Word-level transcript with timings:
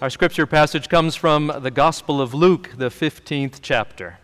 Our 0.00 0.10
scripture 0.10 0.46
passage 0.46 0.88
comes 0.88 1.16
from 1.16 1.52
the 1.60 1.72
Gospel 1.72 2.20
of 2.20 2.32
Luke, 2.32 2.70
the 2.76 2.88
15th 2.88 3.58
chapter. 3.60 4.20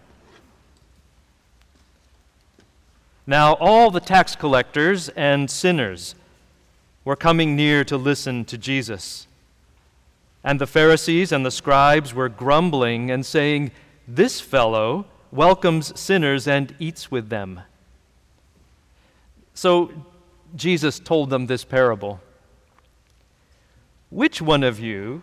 Now, 3.26 3.54
all 3.54 3.90
the 3.90 3.98
tax 3.98 4.36
collectors 4.36 5.08
and 5.08 5.50
sinners 5.50 6.14
were 7.04 7.16
coming 7.16 7.56
near 7.56 7.82
to 7.86 7.96
listen 7.96 8.44
to 8.44 8.56
Jesus. 8.56 9.26
And 10.44 10.60
the 10.60 10.68
Pharisees 10.68 11.32
and 11.32 11.44
the 11.44 11.50
scribes 11.50 12.14
were 12.14 12.28
grumbling 12.28 13.10
and 13.10 13.26
saying, 13.26 13.72
This 14.06 14.40
fellow 14.40 15.06
welcomes 15.32 15.98
sinners 15.98 16.46
and 16.46 16.72
eats 16.78 17.10
with 17.10 17.30
them. 17.30 17.62
So 19.54 19.90
Jesus 20.54 21.00
told 21.00 21.30
them 21.30 21.46
this 21.46 21.64
parable 21.64 22.20
Which 24.10 24.40
one 24.40 24.62
of 24.62 24.78
you, 24.78 25.22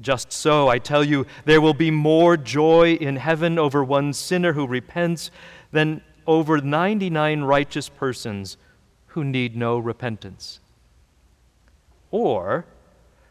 Just 0.00 0.32
so, 0.32 0.68
I 0.68 0.78
tell 0.78 1.02
you, 1.02 1.26
there 1.44 1.60
will 1.60 1.74
be 1.74 1.90
more 1.90 2.36
joy 2.36 2.94
in 2.94 3.16
heaven 3.16 3.58
over 3.58 3.82
one 3.82 4.12
sinner 4.12 4.52
who 4.52 4.66
repents 4.66 5.30
than 5.72 6.02
over 6.26 6.58
99 6.58 7.42
righteous 7.42 7.88
persons 7.88 8.56
who 9.08 9.24
need 9.24 9.56
no 9.56 9.78
repentance. 9.78 10.60
Or, 12.10 12.66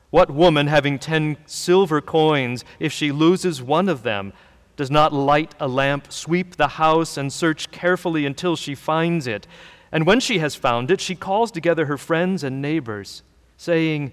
what 0.09 0.31
woman, 0.31 0.67
having 0.67 0.97
ten 0.97 1.37
silver 1.45 2.01
coins, 2.01 2.63
if 2.79 2.91
she 2.91 3.11
loses 3.11 3.61
one 3.61 3.89
of 3.89 4.03
them, 4.03 4.33
does 4.75 4.89
not 4.89 5.13
light 5.13 5.53
a 5.59 5.67
lamp, 5.67 6.11
sweep 6.11 6.55
the 6.55 6.67
house, 6.67 7.17
and 7.17 7.31
search 7.31 7.71
carefully 7.71 8.25
until 8.25 8.55
she 8.55 8.75
finds 8.75 9.27
it? 9.27 9.47
And 9.91 10.05
when 10.05 10.19
she 10.19 10.39
has 10.39 10.55
found 10.55 10.89
it, 10.89 10.99
she 10.99 11.15
calls 11.15 11.51
together 11.51 11.85
her 11.85 11.97
friends 11.97 12.43
and 12.43 12.61
neighbors, 12.61 13.23
saying, 13.55 14.11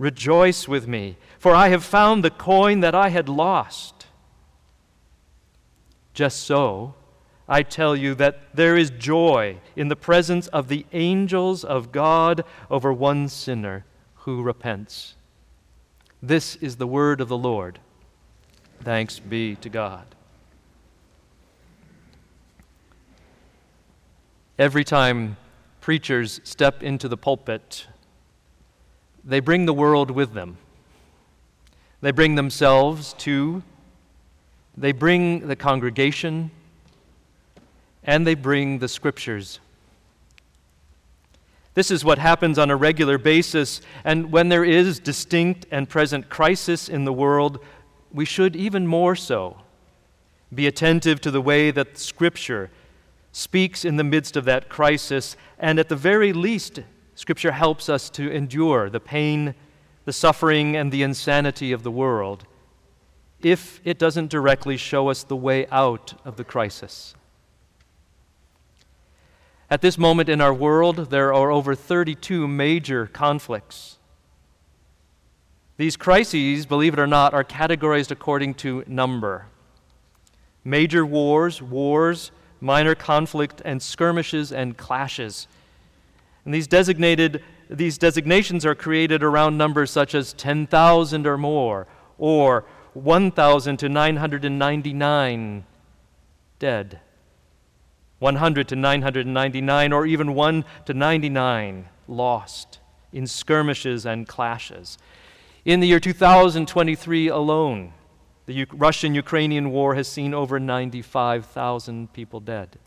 Rejoice 0.00 0.66
with 0.66 0.88
me, 0.88 1.18
for 1.38 1.54
I 1.54 1.68
have 1.68 1.84
found 1.84 2.24
the 2.24 2.30
coin 2.30 2.80
that 2.80 2.94
I 2.94 3.10
had 3.10 3.28
lost. 3.28 4.06
Just 6.14 6.40
so, 6.40 6.94
I 7.46 7.62
tell 7.62 7.94
you 7.94 8.14
that 8.14 8.38
there 8.54 8.78
is 8.78 8.88
joy 8.88 9.58
in 9.76 9.88
the 9.88 9.96
presence 9.96 10.46
of 10.46 10.68
the 10.68 10.86
angels 10.94 11.64
of 11.64 11.92
God 11.92 12.44
over 12.70 12.90
one 12.94 13.28
sinner 13.28 13.84
who 14.20 14.42
repents. 14.42 15.16
This 16.22 16.56
is 16.56 16.76
the 16.76 16.86
word 16.86 17.20
of 17.20 17.28
the 17.28 17.36
Lord. 17.36 17.78
Thanks 18.82 19.18
be 19.18 19.54
to 19.56 19.68
God. 19.68 20.06
Every 24.58 24.82
time 24.82 25.36
preachers 25.82 26.40
step 26.42 26.82
into 26.82 27.06
the 27.06 27.18
pulpit, 27.18 27.86
they 29.24 29.40
bring 29.40 29.66
the 29.66 29.74
world 29.74 30.10
with 30.10 30.32
them. 30.32 30.56
They 32.00 32.10
bring 32.10 32.34
themselves 32.34 33.12
too. 33.14 33.62
They 34.76 34.92
bring 34.92 35.46
the 35.48 35.56
congregation. 35.56 36.50
And 38.02 38.26
they 38.26 38.34
bring 38.34 38.78
the 38.78 38.88
scriptures. 38.88 39.60
This 41.74 41.90
is 41.90 42.04
what 42.04 42.18
happens 42.18 42.58
on 42.58 42.70
a 42.70 42.76
regular 42.76 43.18
basis. 43.18 43.80
And 44.04 44.32
when 44.32 44.48
there 44.48 44.64
is 44.64 44.98
distinct 44.98 45.66
and 45.70 45.88
present 45.88 46.28
crisis 46.28 46.88
in 46.88 47.04
the 47.04 47.12
world, 47.12 47.62
we 48.12 48.24
should 48.24 48.56
even 48.56 48.86
more 48.86 49.14
so 49.14 49.58
be 50.52 50.66
attentive 50.66 51.20
to 51.20 51.30
the 51.30 51.40
way 51.40 51.70
that 51.70 51.96
Scripture 51.96 52.70
speaks 53.32 53.84
in 53.84 53.96
the 53.96 54.04
midst 54.04 54.36
of 54.36 54.44
that 54.44 54.68
crisis, 54.68 55.36
and 55.58 55.78
at 55.78 55.88
the 55.88 55.96
very 55.96 56.32
least, 56.32 56.80
Scripture 57.20 57.52
helps 57.52 57.90
us 57.90 58.08
to 58.08 58.30
endure 58.30 58.88
the 58.88 58.98
pain, 58.98 59.54
the 60.06 60.12
suffering, 60.12 60.74
and 60.74 60.90
the 60.90 61.02
insanity 61.02 61.70
of 61.70 61.82
the 61.82 61.90
world 61.90 62.46
if 63.42 63.78
it 63.84 63.98
doesn't 63.98 64.30
directly 64.30 64.78
show 64.78 65.10
us 65.10 65.22
the 65.22 65.36
way 65.36 65.66
out 65.66 66.14
of 66.24 66.36
the 66.36 66.44
crisis. 66.44 67.14
At 69.68 69.82
this 69.82 69.98
moment 69.98 70.30
in 70.30 70.40
our 70.40 70.54
world, 70.54 71.10
there 71.10 71.34
are 71.34 71.50
over 71.50 71.74
32 71.74 72.48
major 72.48 73.06
conflicts. 73.06 73.98
These 75.76 75.98
crises, 75.98 76.64
believe 76.64 76.94
it 76.94 76.98
or 76.98 77.06
not, 77.06 77.34
are 77.34 77.44
categorized 77.44 78.10
according 78.10 78.54
to 78.54 78.82
number. 78.86 79.44
Major 80.64 81.04
wars, 81.04 81.60
wars, 81.60 82.30
minor 82.62 82.94
conflict, 82.94 83.60
and 83.62 83.82
skirmishes 83.82 84.50
and 84.50 84.78
clashes. 84.78 85.46
And 86.44 86.54
these 86.54 86.66
designated 86.66 87.42
these 87.70 87.98
designations 87.98 88.66
are 88.66 88.74
created 88.74 89.22
around 89.22 89.56
numbers 89.56 89.92
such 89.92 90.12
as 90.12 90.32
10,000 90.32 91.24
or 91.24 91.38
more, 91.38 91.86
or 92.18 92.64
1,000 92.94 93.76
to 93.76 93.88
999 93.88 95.64
dead, 96.58 97.00
100 98.18 98.68
to 98.68 98.76
999, 98.76 99.92
or 99.92 100.04
even 100.04 100.34
1 100.34 100.64
to 100.86 100.94
99 100.94 101.88
lost 102.08 102.80
in 103.12 103.26
skirmishes 103.28 104.04
and 104.04 104.26
clashes. 104.26 104.98
In 105.64 105.78
the 105.78 105.86
year 105.86 106.00
2023 106.00 107.28
alone, 107.28 107.92
the 108.46 108.66
Russian 108.72 109.14
Ukrainian 109.14 109.70
war 109.70 109.94
has 109.94 110.08
seen 110.08 110.34
over 110.34 110.58
95,000 110.58 112.12
people 112.12 112.40
dead. 112.40 112.78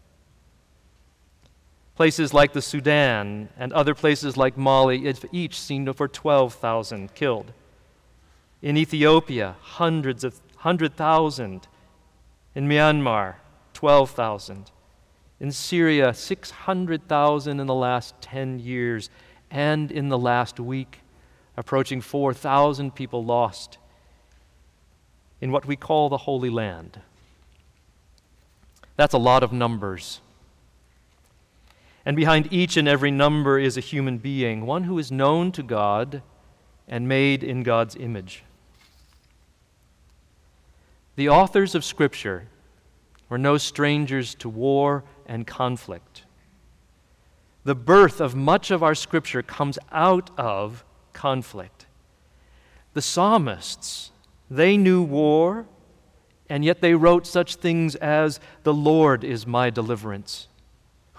Places 1.95 2.33
like 2.33 2.53
the 2.53 2.61
Sudan 2.61 3.49
and 3.57 3.71
other 3.71 3.93
places 3.93 4.35
like 4.35 4.57
Mali 4.57 5.13
each 5.31 5.59
seen 5.59 5.87
over 5.87 6.07
12,000 6.07 7.13
killed. 7.13 7.53
In 8.61 8.77
Ethiopia, 8.77 9.55
hundreds 9.61 10.23
of 10.23 10.39
100,000. 10.55 11.67
In 12.55 12.67
Myanmar, 12.67 13.35
12,000. 13.73 14.71
In 15.39 15.51
Syria, 15.51 16.13
600,000 16.13 17.59
in 17.59 17.67
the 17.67 17.73
last 17.73 18.15
10 18.21 18.59
years. 18.59 19.09
And 19.51 19.91
in 19.91 20.09
the 20.09 20.17
last 20.17 20.59
week, 20.59 21.01
approaching 21.55 22.01
4,000 22.01 22.95
people 22.95 23.23
lost 23.23 23.77
in 25.41 25.51
what 25.51 25.65
we 25.65 25.75
call 25.75 26.09
the 26.09 26.17
Holy 26.17 26.49
Land. 26.49 27.01
That's 28.95 29.13
a 29.13 29.19
lot 29.19 29.43
of 29.43 29.51
numbers. 29.51 30.21
And 32.05 32.15
behind 32.15 32.51
each 32.51 32.75
and 32.75 32.87
every 32.87 33.11
number 33.11 33.57
is 33.57 33.77
a 33.77 33.81
human 33.81 34.17
being, 34.17 34.65
one 34.65 34.83
who 34.83 34.99
is 34.99 35.11
known 35.11 35.51
to 35.53 35.63
God 35.63 36.21
and 36.87 37.07
made 37.07 37.43
in 37.43 37.63
God's 37.63 37.95
image. 37.95 38.43
The 41.15 41.29
authors 41.29 41.75
of 41.75 41.85
Scripture 41.85 42.47
were 43.29 43.37
no 43.37 43.57
strangers 43.57 44.35
to 44.35 44.49
war 44.49 45.03
and 45.25 45.47
conflict. 45.47 46.23
The 47.63 47.75
birth 47.75 48.19
of 48.19 48.35
much 48.35 48.71
of 48.71 48.83
our 48.83 48.95
Scripture 48.95 49.41
comes 49.41 49.79
out 49.91 50.29
of 50.37 50.83
conflict. 51.13 51.85
The 52.93 53.01
psalmists, 53.01 54.11
they 54.49 54.75
knew 54.75 55.01
war, 55.01 55.65
and 56.49 56.65
yet 56.65 56.81
they 56.81 56.93
wrote 56.93 57.25
such 57.25 57.55
things 57.55 57.95
as, 57.95 58.39
The 58.63 58.73
Lord 58.73 59.23
is 59.23 59.47
my 59.47 59.69
deliverance. 59.69 60.47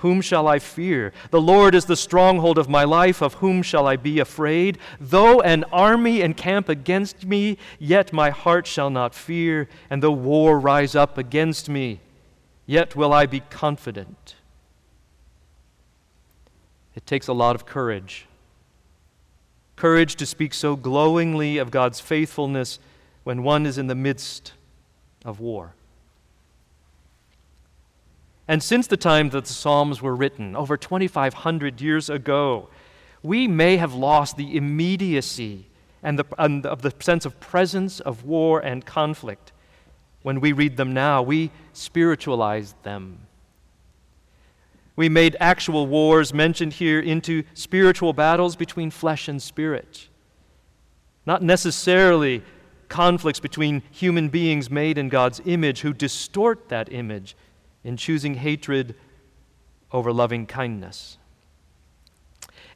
Whom 0.05 0.21
shall 0.21 0.47
I 0.47 0.59
fear? 0.59 1.15
The 1.31 1.41
Lord 1.41 1.75
is 1.75 1.87
the 1.87 1.97
stronghold 1.97 2.59
of 2.59 2.69
my 2.69 2.85
life. 2.85 3.23
Of 3.23 3.35
whom 3.35 3.63
shall 3.63 3.87
I 3.87 3.97
be 3.97 4.21
afraid? 4.21 4.77
Though 5.01 5.41
an 5.41 5.65
army 5.73 6.21
encamp 6.21 6.69
against 6.69 7.25
me, 7.25 7.57
yet 7.79 8.13
my 8.13 8.29
heart 8.29 8.67
shall 8.67 8.91
not 8.91 9.15
fear. 9.15 9.67
And 9.89 10.03
though 10.03 10.13
war 10.13 10.61
rise 10.61 10.95
up 10.95 11.17
against 11.17 11.71
me, 11.71 12.01
yet 12.67 12.95
will 12.95 13.15
I 13.15 13.25
be 13.25 13.41
confident. 13.41 14.35
It 16.95 17.07
takes 17.07 17.27
a 17.27 17.33
lot 17.33 17.57
of 17.57 17.65
courage. 17.65 18.27
Courage 19.75 20.17
to 20.17 20.27
speak 20.27 20.53
so 20.53 20.77
glowingly 20.77 21.57
of 21.57 21.71
God's 21.71 22.01
faithfulness 22.01 22.79
when 23.23 23.43
one 23.43 23.65
is 23.65 23.79
in 23.79 23.87
the 23.87 23.95
midst 23.95 24.53
of 25.25 25.41
war. 25.41 25.73
And 28.47 28.63
since 28.63 28.87
the 28.87 28.97
time 28.97 29.31
that 29.31 29.47
the 29.47 29.53
Psalms 29.53 30.03
were 30.03 30.15
written, 30.15 30.55
over 30.55 30.77
2,500 30.77 31.81
years 31.81 32.11
ago, 32.11 32.69
we 33.23 33.49
may 33.49 33.79
have 33.79 33.95
lost 33.95 34.37
the 34.37 34.57
immediacy 34.57 35.67
and 36.03 36.19
the, 36.19 36.25
and 36.39 36.67
of 36.67 36.83
the 36.83 36.93
sense 37.01 37.25
of 37.25 37.41
presence 37.41 38.01
of 38.01 38.25
war 38.25 38.61
and 38.61 38.85
conflict. 38.85 39.53
when 40.23 40.41
we 40.41 40.53
read 40.53 40.79
them 40.79 40.95
now, 40.95 41.21
we 41.23 41.51
spiritualized 41.75 42.75
them. 42.83 43.27
We 44.97 45.11
made 45.11 45.37
actual 45.39 45.87
wars 45.87 46.33
mentioned 46.33 46.75
here 46.75 46.99
into 46.99 47.43
spiritual 47.53 48.15
battles 48.15 48.57
between 48.57 48.91
flesh 48.91 49.29
and 49.29 49.43
spirit, 49.43 50.09
not 51.27 51.43
necessarily 51.43 52.43
conflicts 52.89 53.41
between 53.41 53.83
human 53.91 54.29
beings 54.31 54.71
made 54.71 54.97
in 54.97 55.11
God's 55.11 55.43
image 55.45 55.81
who 55.81 55.93
distort 55.93 56.71
that 56.71 56.91
image 56.91 57.37
in 57.85 57.97
choosing 57.97 58.35
hatred 58.35 58.97
over 59.93 60.13
loving 60.13 60.47
kindness. 60.47 61.19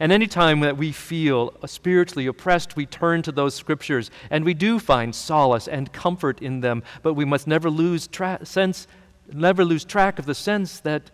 And 0.00 0.12
anytime 0.12 0.60
that 0.60 0.76
we 0.76 0.92
feel 0.92 1.52
spiritually 1.66 2.26
oppressed, 2.26 2.76
we 2.76 2.86
turn 2.86 3.22
to 3.22 3.32
those 3.32 3.54
scriptures 3.54 4.10
and 4.30 4.44
we 4.44 4.54
do 4.54 4.78
find 4.78 5.12
solace 5.12 5.66
and 5.66 5.92
comfort 5.92 6.40
in 6.40 6.60
them, 6.60 6.84
but 7.02 7.14
we 7.14 7.24
must 7.24 7.48
never 7.48 7.68
lose 7.68 8.06
tra- 8.06 8.44
sense 8.44 8.86
never 9.32 9.64
lose 9.64 9.84
track 9.84 10.18
of 10.18 10.26
the 10.26 10.34
sense 10.34 10.80
that 10.80 11.10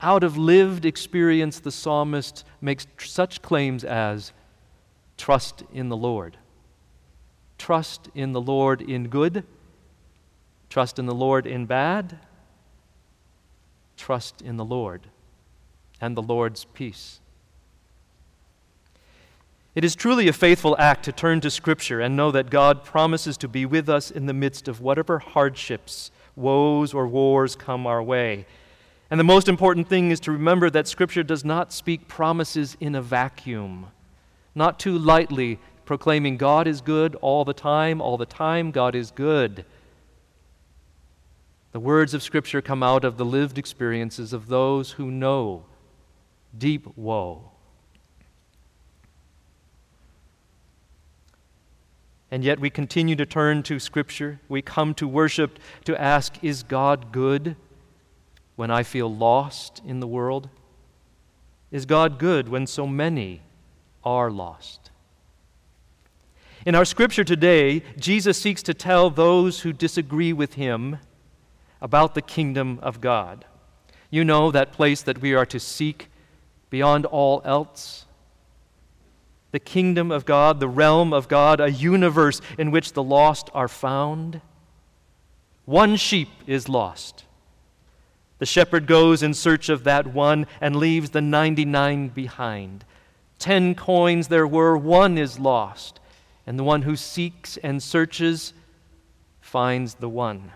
out 0.00 0.22
of 0.22 0.36
lived 0.36 0.84
experience 0.84 1.60
the 1.60 1.72
psalmist 1.72 2.44
makes 2.60 2.86
tr- 2.96 3.06
such 3.06 3.40
claims 3.40 3.84
as 3.84 4.32
trust 5.16 5.62
in 5.72 5.88
the 5.88 5.96
Lord. 5.96 6.36
Trust 7.56 8.10
in 8.14 8.32
the 8.32 8.40
Lord 8.40 8.82
in 8.82 9.08
good, 9.08 9.44
trust 10.68 10.98
in 10.98 11.06
the 11.06 11.14
Lord 11.14 11.46
in 11.46 11.66
bad, 11.66 12.18
trust 13.96 14.42
in 14.42 14.56
the 14.56 14.64
Lord 14.64 15.08
and 16.00 16.16
the 16.16 16.22
Lord's 16.22 16.64
peace. 16.66 17.20
It 19.74 19.84
is 19.84 19.96
truly 19.96 20.28
a 20.28 20.32
faithful 20.32 20.76
act 20.78 21.04
to 21.06 21.12
turn 21.12 21.40
to 21.40 21.50
Scripture 21.50 22.00
and 22.00 22.16
know 22.16 22.30
that 22.30 22.50
God 22.50 22.84
promises 22.84 23.36
to 23.38 23.48
be 23.48 23.66
with 23.66 23.88
us 23.88 24.10
in 24.10 24.26
the 24.26 24.32
midst 24.32 24.68
of 24.68 24.80
whatever 24.80 25.18
hardships, 25.18 26.12
woes, 26.36 26.94
or 26.94 27.08
wars 27.08 27.56
come 27.56 27.86
our 27.86 28.02
way. 28.02 28.46
And 29.10 29.18
the 29.18 29.24
most 29.24 29.48
important 29.48 29.88
thing 29.88 30.10
is 30.10 30.20
to 30.20 30.32
remember 30.32 30.70
that 30.70 30.86
Scripture 30.86 31.24
does 31.24 31.44
not 31.44 31.72
speak 31.72 32.06
promises 32.06 32.76
in 32.78 32.94
a 32.94 33.02
vacuum, 33.02 33.86
not 34.54 34.78
too 34.78 34.96
lightly 34.96 35.58
proclaiming 35.84 36.36
God 36.36 36.66
is 36.66 36.80
good 36.80 37.14
all 37.16 37.44
the 37.44 37.52
time, 37.52 38.00
all 38.00 38.16
the 38.16 38.26
time, 38.26 38.70
God 38.70 38.94
is 38.94 39.10
good. 39.10 39.64
The 41.74 41.80
words 41.80 42.14
of 42.14 42.22
Scripture 42.22 42.62
come 42.62 42.82
out 42.82 43.04
of 43.04 43.18
the 43.18 43.26
lived 43.26 43.58
experiences 43.58 44.32
of 44.32 44.46
those 44.48 44.92
who 44.92 45.10
know 45.10 45.66
deep 46.56 46.86
woe 46.96 47.50
And 52.34 52.42
yet 52.42 52.58
we 52.58 52.68
continue 52.68 53.14
to 53.14 53.26
turn 53.26 53.62
to 53.62 53.78
Scripture. 53.78 54.40
We 54.48 54.60
come 54.60 54.92
to 54.94 55.06
worship 55.06 55.56
to 55.84 55.96
ask, 55.96 56.42
Is 56.42 56.64
God 56.64 57.12
good 57.12 57.54
when 58.56 58.72
I 58.72 58.82
feel 58.82 59.14
lost 59.14 59.80
in 59.86 60.00
the 60.00 60.08
world? 60.08 60.48
Is 61.70 61.86
God 61.86 62.18
good 62.18 62.48
when 62.48 62.66
so 62.66 62.88
many 62.88 63.42
are 64.02 64.32
lost? 64.32 64.90
In 66.66 66.74
our 66.74 66.84
Scripture 66.84 67.22
today, 67.22 67.84
Jesus 68.00 68.36
seeks 68.36 68.64
to 68.64 68.74
tell 68.74 69.10
those 69.10 69.60
who 69.60 69.72
disagree 69.72 70.32
with 70.32 70.54
him 70.54 70.98
about 71.84 72.14
the 72.14 72.22
kingdom 72.22 72.80
of 72.82 73.02
God. 73.02 73.44
You 74.10 74.24
know 74.24 74.50
that 74.50 74.72
place 74.72 75.02
that 75.02 75.20
we 75.20 75.34
are 75.34 75.44
to 75.46 75.60
seek 75.60 76.08
beyond 76.70 77.04
all 77.04 77.42
else 77.44 78.06
the 79.54 79.60
kingdom 79.60 80.10
of 80.10 80.24
God, 80.24 80.58
the 80.58 80.66
realm 80.66 81.12
of 81.12 81.28
God, 81.28 81.60
a 81.60 81.70
universe 81.70 82.40
in 82.58 82.72
which 82.72 82.92
the 82.92 83.04
lost 83.04 83.50
are 83.54 83.68
found. 83.68 84.40
One 85.64 85.94
sheep 85.94 86.28
is 86.44 86.68
lost. 86.68 87.24
The 88.40 88.46
shepherd 88.46 88.88
goes 88.88 89.22
in 89.22 89.32
search 89.32 89.68
of 89.68 89.84
that 89.84 90.08
one 90.08 90.48
and 90.60 90.74
leaves 90.74 91.10
the 91.10 91.20
99 91.20 92.08
behind. 92.08 92.84
Ten 93.38 93.76
coins 93.76 94.26
there 94.26 94.44
were, 94.44 94.76
one 94.76 95.16
is 95.16 95.38
lost, 95.38 96.00
and 96.48 96.58
the 96.58 96.64
one 96.64 96.82
who 96.82 96.96
seeks 96.96 97.56
and 97.58 97.80
searches 97.80 98.54
finds 99.40 99.94
the 99.94 100.08
one. 100.08 100.50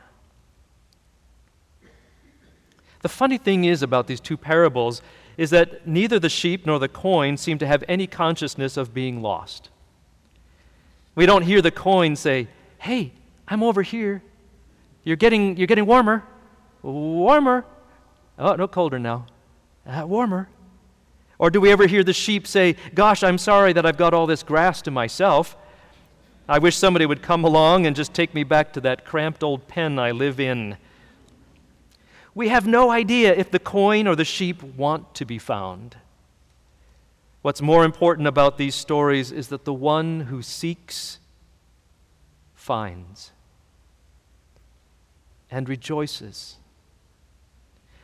The 3.03 3.09
funny 3.09 3.39
thing 3.39 3.65
is 3.65 3.83
about 3.83 4.07
these 4.07 4.21
two 4.21 4.37
parables 4.37 5.03
is 5.37 5.51
that 5.51 5.87
neither 5.87 6.19
the 6.19 6.29
sheep 6.29 6.67
nor 6.67 6.79
the 6.79 6.89
coin 6.89 7.37
seem 7.37 7.59
to 7.59 7.67
have 7.67 7.85
any 7.89 8.07
consciousness 8.07 8.77
of 8.77 8.93
being 8.93 9.23
lost. 9.23 9.71
We 11.15 11.27
don't 11.27 11.43
hear 11.43 11.63
the 11.63 11.71
coin 11.71 12.17
say, 12.17 12.49
Hey, 12.79 13.13
I'm 13.47 13.63
over 13.63 13.83
here. 13.83 14.23
You're 15.05 15.17
getting, 15.17 15.57
you're 15.57 15.67
getting 15.67 15.87
warmer. 15.87 16.25
Warmer. 16.83 17.65
Oh, 18.39 18.55
no, 18.55 18.69
colder 18.69 18.99
now. 18.99 19.27
Uh, 19.87 20.07
warmer. 20.07 20.49
Or 21.39 21.51
do 21.51 21.61
we 21.61 21.71
ever 21.71 21.87
hear 21.87 22.03
the 22.03 22.13
sheep 22.13 22.47
say, 22.47 22.77
Gosh, 22.95 23.23
I'm 23.23 23.39
sorry 23.39 23.73
that 23.73 23.87
I've 23.87 23.97
got 23.97 24.15
all 24.15 24.27
this 24.27 24.43
grass 24.43 24.83
to 24.83 24.91
myself. 24.91 25.57
I 26.49 26.59
wish 26.59 26.77
somebody 26.77 27.07
would 27.07 27.23
come 27.23 27.45
along 27.45 27.87
and 27.87 27.95
just 27.95 28.15
take 28.15 28.35
me 28.35 28.43
back 28.43 28.73
to 28.73 28.81
that 28.81 29.05
cramped 29.05 29.43
old 29.43 29.69
pen 29.69 29.99
I 29.99 30.11
live 30.11 30.41
in. 30.41 30.77
We 32.39 32.51
have 32.51 32.69
no 32.69 32.93
idea 32.93 33.35
if 33.35 33.51
the 33.51 33.59
coin 33.59 34.07
or 34.07 34.15
the 34.15 34.25
sheep 34.25 34.63
want 34.63 35.13
to 35.17 35.25
be 35.25 35.39
found. 35.39 35.97
What's 37.43 37.61
more 37.61 37.85
important 37.85 38.29
about 38.29 38.59
these 38.59 38.77
stories 38.77 39.33
is 39.33 39.49
that 39.49 39.65
the 39.65 39.75
one 39.75 40.21
who 40.21 40.41
seeks 40.41 41.19
finds 42.55 43.33
and 45.51 45.69
rejoices. 45.69 46.59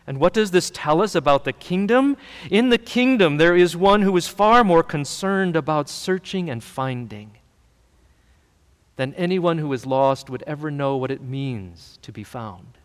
And 0.04 0.18
what 0.18 0.32
does 0.32 0.50
this 0.50 0.68
tell 0.68 1.00
us 1.00 1.14
about 1.14 1.44
the 1.44 1.52
kingdom? 1.52 2.16
In 2.50 2.70
the 2.70 2.78
kingdom, 2.78 3.36
there 3.36 3.54
is 3.54 3.76
one 3.76 4.02
who 4.02 4.16
is 4.16 4.26
far 4.26 4.64
more 4.64 4.82
concerned 4.82 5.54
about 5.54 5.88
searching 5.88 6.50
and 6.50 6.60
finding 6.60 7.36
than 8.96 9.14
anyone 9.14 9.58
who 9.58 9.72
is 9.72 9.86
lost 9.86 10.28
would 10.28 10.42
ever 10.44 10.72
know 10.72 10.96
what 10.96 11.12
it 11.12 11.22
means 11.22 12.00
to 12.02 12.10
be 12.10 12.24
found. 12.24 12.78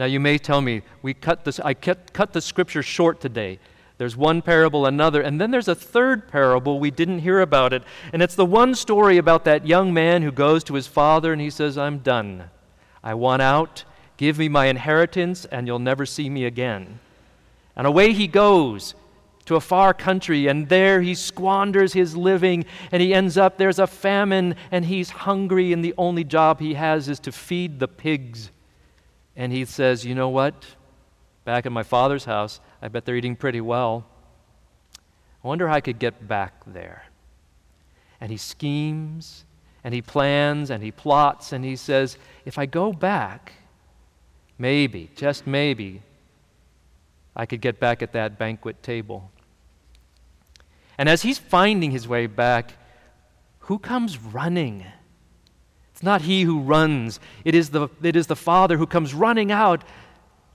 Now, 0.00 0.06
you 0.06 0.18
may 0.18 0.38
tell 0.38 0.62
me, 0.62 0.80
we 1.02 1.12
cut 1.12 1.44
this, 1.44 1.60
I 1.60 1.74
cut, 1.74 2.14
cut 2.14 2.32
the 2.32 2.40
scripture 2.40 2.82
short 2.82 3.20
today. 3.20 3.58
There's 3.98 4.16
one 4.16 4.40
parable, 4.40 4.86
another, 4.86 5.20
and 5.20 5.38
then 5.38 5.50
there's 5.50 5.68
a 5.68 5.74
third 5.74 6.26
parable. 6.26 6.80
We 6.80 6.90
didn't 6.90 7.18
hear 7.18 7.40
about 7.40 7.74
it. 7.74 7.82
And 8.14 8.22
it's 8.22 8.34
the 8.34 8.46
one 8.46 8.74
story 8.74 9.18
about 9.18 9.44
that 9.44 9.66
young 9.66 9.92
man 9.92 10.22
who 10.22 10.32
goes 10.32 10.64
to 10.64 10.74
his 10.74 10.86
father 10.86 11.34
and 11.34 11.42
he 11.42 11.50
says, 11.50 11.76
I'm 11.76 11.98
done. 11.98 12.44
I 13.04 13.12
want 13.12 13.42
out. 13.42 13.84
Give 14.16 14.38
me 14.38 14.48
my 14.48 14.68
inheritance, 14.68 15.44
and 15.44 15.66
you'll 15.66 15.78
never 15.78 16.06
see 16.06 16.30
me 16.30 16.46
again. 16.46 16.98
And 17.76 17.86
away 17.86 18.14
he 18.14 18.26
goes 18.26 18.94
to 19.44 19.56
a 19.56 19.60
far 19.60 19.92
country, 19.92 20.46
and 20.46 20.70
there 20.70 21.02
he 21.02 21.14
squanders 21.14 21.92
his 21.92 22.16
living, 22.16 22.64
and 22.90 23.02
he 23.02 23.12
ends 23.12 23.36
up, 23.36 23.58
there's 23.58 23.78
a 23.78 23.86
famine, 23.86 24.54
and 24.70 24.86
he's 24.86 25.10
hungry, 25.10 25.74
and 25.74 25.84
the 25.84 25.92
only 25.98 26.24
job 26.24 26.58
he 26.58 26.72
has 26.72 27.06
is 27.06 27.20
to 27.20 27.32
feed 27.32 27.80
the 27.80 27.88
pigs 27.88 28.50
and 29.40 29.54
he 29.54 29.64
says, 29.64 30.04
You 30.04 30.14
know 30.14 30.28
what? 30.28 30.66
Back 31.46 31.64
at 31.64 31.72
my 31.72 31.82
father's 31.82 32.26
house, 32.26 32.60
I 32.82 32.88
bet 32.88 33.06
they're 33.06 33.16
eating 33.16 33.36
pretty 33.36 33.62
well. 33.62 34.04
I 35.42 35.48
wonder 35.48 35.66
how 35.66 35.74
I 35.74 35.80
could 35.80 35.98
get 35.98 36.28
back 36.28 36.52
there. 36.66 37.06
And 38.20 38.30
he 38.30 38.36
schemes 38.36 39.46
and 39.82 39.94
he 39.94 40.02
plans 40.02 40.68
and 40.70 40.82
he 40.82 40.90
plots 40.90 41.52
and 41.52 41.64
he 41.64 41.74
says, 41.74 42.18
If 42.44 42.58
I 42.58 42.66
go 42.66 42.92
back, 42.92 43.54
maybe, 44.58 45.10
just 45.16 45.46
maybe, 45.46 46.02
I 47.34 47.46
could 47.46 47.62
get 47.62 47.80
back 47.80 48.02
at 48.02 48.12
that 48.12 48.38
banquet 48.38 48.82
table. 48.82 49.30
And 50.98 51.08
as 51.08 51.22
he's 51.22 51.38
finding 51.38 51.92
his 51.92 52.06
way 52.06 52.26
back, 52.26 52.74
who 53.60 53.78
comes 53.78 54.18
running? 54.18 54.84
It's 56.00 56.04
not 56.06 56.22
he 56.22 56.44
who 56.44 56.60
runs, 56.60 57.20
it 57.44 57.54
is, 57.54 57.68
the, 57.68 57.88
it 58.02 58.16
is 58.16 58.26
the 58.26 58.34
Father 58.34 58.78
who 58.78 58.86
comes 58.86 59.12
running 59.12 59.52
out 59.52 59.84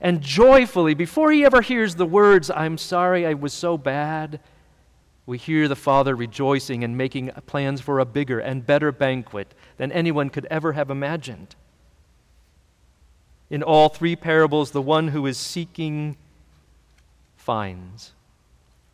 and 0.00 0.20
joyfully, 0.20 0.94
before 0.94 1.30
he 1.30 1.44
ever 1.44 1.62
hears 1.62 1.94
the 1.94 2.04
words, 2.04 2.50
I'm 2.50 2.78
sorry 2.78 3.24
I 3.24 3.34
was 3.34 3.52
so 3.52 3.78
bad, 3.78 4.40
we 5.24 5.38
hear 5.38 5.68
the 5.68 5.76
Father 5.76 6.16
rejoicing 6.16 6.82
and 6.82 6.98
making 6.98 7.30
plans 7.46 7.80
for 7.80 8.00
a 8.00 8.04
bigger 8.04 8.40
and 8.40 8.66
better 8.66 8.90
banquet 8.90 9.54
than 9.76 9.92
anyone 9.92 10.30
could 10.30 10.48
ever 10.50 10.72
have 10.72 10.90
imagined. 10.90 11.54
In 13.48 13.62
all 13.62 13.88
three 13.88 14.16
parables, 14.16 14.72
the 14.72 14.82
one 14.82 15.06
who 15.06 15.26
is 15.26 15.38
seeking 15.38 16.16
finds, 17.36 18.14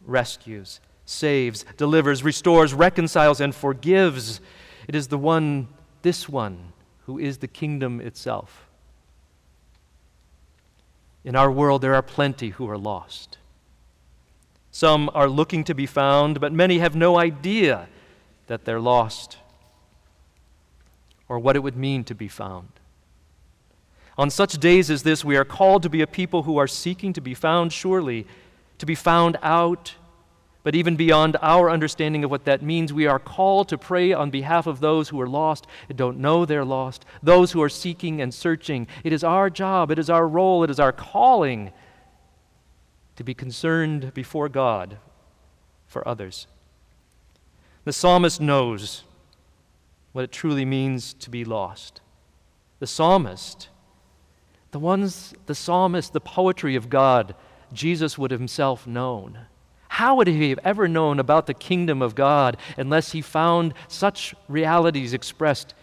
rescues, 0.04 0.80
saves, 1.06 1.64
delivers, 1.78 2.22
restores, 2.22 2.74
reconciles, 2.74 3.40
and 3.40 3.54
forgives. 3.54 4.42
It 4.86 4.94
is 4.94 5.08
the 5.08 5.16
one 5.16 5.68
this 6.02 6.28
one 6.28 6.72
who 7.06 7.18
is 7.18 7.38
the 7.38 7.48
kingdom 7.48 8.00
itself. 8.00 8.66
In 11.24 11.36
our 11.36 11.50
world, 11.50 11.82
there 11.82 11.94
are 11.94 12.02
plenty 12.02 12.50
who 12.50 12.68
are 12.68 12.78
lost. 12.78 13.38
Some 14.70 15.10
are 15.14 15.28
looking 15.28 15.64
to 15.64 15.74
be 15.74 15.86
found, 15.86 16.40
but 16.40 16.52
many 16.52 16.78
have 16.78 16.96
no 16.96 17.18
idea 17.18 17.88
that 18.46 18.64
they're 18.64 18.80
lost. 18.80 19.38
or 21.28 21.38
what 21.38 21.56
it 21.56 21.60
would 21.60 21.76
mean 21.76 22.04
to 22.04 22.14
be 22.14 22.28
found. 22.28 22.68
On 24.18 24.28
such 24.28 24.54
days 24.54 24.90
as 24.90 25.02
this, 25.02 25.24
we 25.24 25.34
are 25.36 25.46
called 25.46 25.82
to 25.82 25.88
be 25.88 26.02
a 26.02 26.06
people 26.06 26.42
who 26.42 26.58
are 26.58 26.66
seeking 26.66 27.14
to 27.14 27.22
be 27.22 27.32
found, 27.32 27.72
surely, 27.72 28.26
to 28.76 28.84
be 28.84 28.94
found 28.94 29.38
out. 29.42 29.94
But 30.64 30.76
even 30.76 30.94
beyond 30.94 31.36
our 31.42 31.70
understanding 31.70 32.22
of 32.22 32.30
what 32.30 32.44
that 32.44 32.62
means, 32.62 32.92
we 32.92 33.06
are 33.06 33.18
called 33.18 33.68
to 33.68 33.78
pray 33.78 34.12
on 34.12 34.30
behalf 34.30 34.66
of 34.66 34.78
those 34.78 35.08
who 35.08 35.20
are 35.20 35.28
lost 35.28 35.66
and 35.88 35.98
don't 35.98 36.18
know 36.18 36.44
they're 36.44 36.64
lost, 36.64 37.04
those 37.22 37.52
who 37.52 37.62
are 37.62 37.68
seeking 37.68 38.20
and 38.20 38.32
searching. 38.32 38.86
It 39.02 39.12
is 39.12 39.24
our 39.24 39.50
job, 39.50 39.90
it 39.90 39.98
is 39.98 40.08
our 40.08 40.26
role, 40.28 40.62
it 40.62 40.70
is 40.70 40.78
our 40.78 40.92
calling 40.92 41.72
to 43.16 43.24
be 43.24 43.34
concerned 43.34 44.14
before 44.14 44.48
God 44.48 44.98
for 45.86 46.06
others. 46.06 46.46
The 47.84 47.92
psalmist 47.92 48.40
knows 48.40 49.02
what 50.12 50.24
it 50.24 50.32
truly 50.32 50.64
means 50.64 51.12
to 51.14 51.30
be 51.30 51.44
lost. 51.44 52.00
The 52.78 52.86
psalmist, 52.86 53.68
the 54.70 54.78
ones, 54.78 55.34
the 55.46 55.54
psalmist, 55.54 56.12
the 56.12 56.20
poetry 56.20 56.76
of 56.76 56.88
God, 56.88 57.34
Jesus 57.72 58.16
would 58.16 58.30
himself 58.30 58.86
known. 58.86 59.46
How 59.92 60.14
would 60.14 60.26
he 60.26 60.48
have 60.48 60.58
ever 60.64 60.88
known 60.88 61.20
about 61.20 61.46
the 61.46 61.52
kingdom 61.52 62.00
of 62.00 62.14
God 62.14 62.56
unless 62.78 63.12
he 63.12 63.20
found 63.20 63.74
such 63.88 64.34
realities 64.48 65.12
expressed 65.12 65.74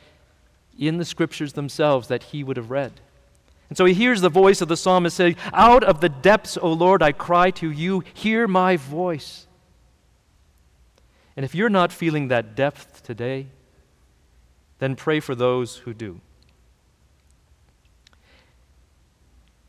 in 0.79 0.97
the 0.97 1.05
scriptures 1.05 1.53
themselves 1.53 2.07
that 2.07 2.23
he 2.23 2.43
would 2.43 2.57
have 2.57 2.71
read? 2.71 2.91
And 3.69 3.77
so 3.77 3.85
he 3.85 3.93
hears 3.93 4.21
the 4.21 4.29
voice 4.29 4.61
of 4.61 4.67
the 4.67 4.75
psalmist 4.75 5.15
saying, 5.15 5.35
Out 5.53 5.83
of 5.83 6.01
the 6.01 6.09
depths, 6.09 6.57
O 6.59 6.73
Lord, 6.73 7.03
I 7.03 7.11
cry 7.11 7.51
to 7.51 7.69
you, 7.69 8.03
hear 8.15 8.47
my 8.47 8.77
voice. 8.77 9.45
And 11.35 11.45
if 11.45 11.53
you're 11.53 11.69
not 11.69 11.91
feeling 11.91 12.29
that 12.29 12.55
depth 12.55 13.03
today, 13.03 13.45
then 14.79 14.95
pray 14.95 15.19
for 15.19 15.35
those 15.35 15.75
who 15.77 15.93
do. 15.93 16.19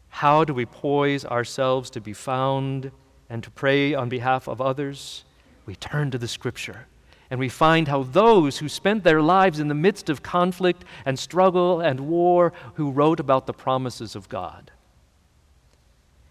How 0.09 0.45
do 0.45 0.55
we 0.55 0.65
poise 0.65 1.27
ourselves 1.27 1.91
to 1.91 2.01
be 2.01 2.15
found 2.15 2.91
and 3.31 3.43
to 3.45 3.51
pray 3.51 3.95
on 3.95 4.11
behalf 4.11 4.49
of 4.49 4.61
others? 4.61 5.25
We 5.65 5.77
turn 5.77 6.11
to 6.11 6.19
the 6.19 6.29
Scripture 6.29 6.87
and 7.31 7.39
we 7.39 7.49
find 7.49 7.87
how 7.87 8.03
those 8.03 8.59
who 8.59 8.69
spent 8.69 9.05
their 9.05 9.23
lives 9.23 9.61
in 9.61 9.69
the 9.69 9.75
midst 9.75 10.11
of 10.11 10.23
conflict 10.23 10.85
and 11.07 11.17
struggle 11.17 11.81
and 11.81 12.01
war 12.01 12.53
who 12.75 12.91
wrote 12.91 13.21
about 13.21 13.47
the 13.47 13.53
promises 13.53 14.17
of 14.17 14.29
God. 14.29 14.73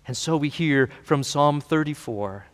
And 0.06 0.18
so 0.18 0.36
we 0.36 0.50
hear 0.50 0.90
from 1.04 1.24
Psalm 1.24 1.62
34 1.62 2.46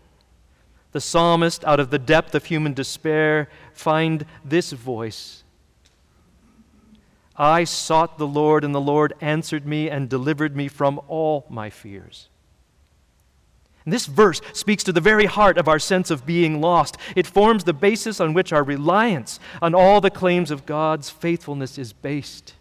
the 0.92 1.02
psalmist, 1.02 1.66
out 1.66 1.82
of 1.82 1.90
the 1.90 2.00
depth 2.00 2.34
of 2.36 2.46
human 2.46 2.74
despair, 2.74 3.50
find 3.74 4.26
this 4.46 4.72
voice 4.72 5.44
I 7.36 7.66
sought 7.66 8.18
the 8.18 8.28
Lord, 8.28 8.64
and 8.64 8.74
the 8.74 8.80
Lord 8.80 9.14
answered 9.20 9.68
me 9.68 9.90
and 9.90 10.08
delivered 10.08 10.56
me 10.56 10.70
from 10.70 11.02
all 11.10 11.46
my 11.50 11.70
fears. 11.70 12.30
And 13.86 13.94
this 13.94 14.08
verse 14.08 14.42
speaks 14.52 14.84
to 14.84 14.92
the 14.92 15.00
very 15.00 15.28
heart 15.28 15.58
of 15.58 15.68
our 15.68 15.78
sense 15.78 16.10
of 16.10 16.26
being 16.26 16.60
lost. 16.60 16.98
It 17.16 17.28
forms 17.28 17.64
the 17.64 17.74
basis 17.74 18.20
on 18.20 18.34
which 18.34 18.52
our 18.52 18.64
reliance 18.64 19.40
on 19.62 19.76
all 19.76 20.02
the 20.02 20.10
claims 20.10 20.50
of 20.50 20.66
God's 20.66 21.10
faithfulness 21.12 21.78
is 21.78 21.94
based. 21.94 22.56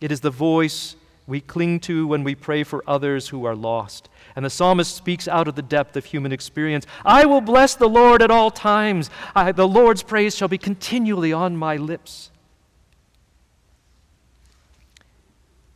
It 0.00 0.10
is 0.10 0.20
the 0.20 0.30
voice 0.30 0.96
we 1.26 1.42
cling 1.42 1.80
to 1.80 2.06
when 2.06 2.24
we 2.24 2.34
pray 2.34 2.64
for 2.64 2.82
others 2.86 3.28
who 3.28 3.44
are 3.44 3.54
lost. 3.54 4.08
And 4.34 4.44
the 4.44 4.50
psalmist 4.50 4.96
speaks 4.96 5.28
out 5.28 5.46
of 5.46 5.56
the 5.56 5.62
depth 5.62 5.94
of 5.94 6.06
human 6.06 6.32
experience 6.32 6.86
I 7.04 7.26
will 7.26 7.42
bless 7.42 7.74
the 7.74 7.88
Lord 7.88 8.22
at 8.22 8.30
all 8.30 8.50
times. 8.50 9.10
I, 9.34 9.52
the 9.52 9.68
Lord's 9.68 10.02
praise 10.02 10.34
shall 10.34 10.48
be 10.48 10.58
continually 10.58 11.34
on 11.34 11.56
my 11.56 11.76
lips. 11.76 12.30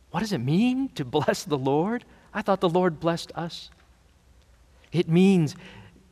What 0.09 0.21
does 0.21 0.33
it 0.33 0.39
mean 0.39 0.89
to 0.95 1.05
bless 1.05 1.43
the 1.43 1.57
Lord? 1.57 2.03
I 2.33 2.41
thought 2.41 2.61
the 2.61 2.69
Lord 2.69 2.99
blessed 2.99 3.31
us. 3.35 3.69
It 4.93 5.09
means 5.09 5.55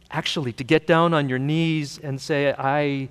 actually 0.09 0.51
to 0.53 0.63
get 0.63 0.85
down 0.85 1.13
on 1.13 1.29
your 1.29 1.39
knees 1.39 1.99
and 2.01 2.19
say, 2.19 2.53
I 2.57 3.09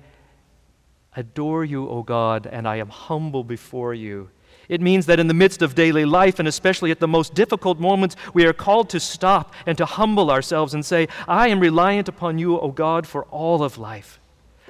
adore 1.15 1.65
you, 1.65 1.89
O 1.89 2.03
God, 2.03 2.45
and 2.45 2.67
I 2.67 2.75
am 2.75 2.89
humble 2.89 3.43
before 3.43 3.93
you. 3.93 4.29
It 4.69 4.79
means 4.79 5.05
that 5.07 5.19
in 5.19 5.27
the 5.27 5.33
midst 5.33 5.61
of 5.61 5.75
daily 5.75 6.05
life, 6.05 6.39
and 6.39 6.47
especially 6.47 6.91
at 6.91 6.99
the 6.99 7.07
most 7.07 7.33
difficult 7.33 7.79
moments, 7.79 8.15
we 8.33 8.45
are 8.45 8.53
called 8.53 8.89
to 8.91 8.99
stop 8.99 9.53
and 9.65 9.77
to 9.77 9.85
humble 9.85 10.31
ourselves 10.31 10.73
and 10.73 10.85
say, 10.85 11.07
I 11.27 11.49
am 11.49 11.59
reliant 11.59 12.07
upon 12.07 12.37
you, 12.37 12.59
O 12.59 12.71
God, 12.71 13.07
for 13.07 13.25
all 13.25 13.63
of 13.63 13.77
life. 13.77 14.19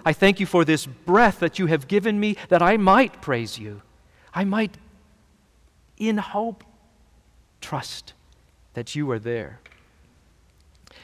I 0.03 0.13
thank 0.13 0.39
you 0.39 0.45
for 0.45 0.65
this 0.65 0.85
breath 0.85 1.39
that 1.39 1.59
you 1.59 1.67
have 1.67 1.87
given 1.87 2.19
me 2.19 2.35
that 2.49 2.61
I 2.63 2.77
might 2.77 3.21
praise 3.21 3.59
you. 3.59 3.83
I 4.33 4.43
might, 4.43 4.77
in 5.97 6.17
hope, 6.17 6.63
trust 7.59 8.13
that 8.73 8.95
you 8.95 9.11
are 9.11 9.19
there. 9.19 9.59